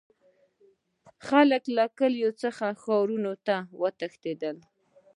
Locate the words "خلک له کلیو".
1.27-2.31